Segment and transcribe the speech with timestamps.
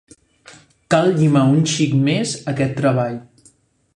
[0.93, 3.21] Cal llimar un xic més aquest treball.